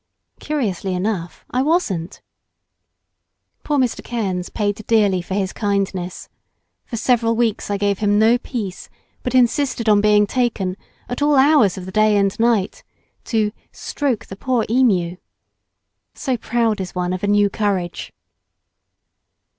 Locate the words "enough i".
0.95-1.61